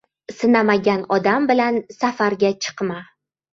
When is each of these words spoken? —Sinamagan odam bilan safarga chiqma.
—Sinamagan 0.37 1.03
odam 1.17 1.45
bilan 1.53 1.79
safarga 1.99 2.53
chiqma. 2.67 3.01